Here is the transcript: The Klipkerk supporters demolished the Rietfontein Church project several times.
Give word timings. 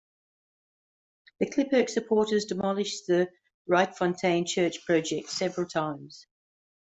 The 1.39 1.45
Klipkerk 1.45 1.87
supporters 1.87 2.45
demolished 2.45 3.05
the 3.05 3.29
Rietfontein 3.69 4.47
Church 4.47 4.83
project 4.83 5.29
several 5.29 5.67
times. 5.67 6.25